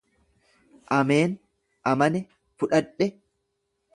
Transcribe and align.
Ameen, 0.95 1.35
amane, 1.93 2.23
fudhadhe. 2.63 3.11